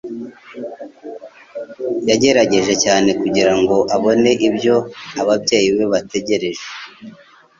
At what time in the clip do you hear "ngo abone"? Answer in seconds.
3.59-4.31